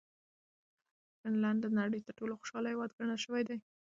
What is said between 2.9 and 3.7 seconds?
ګڼل شوی دی.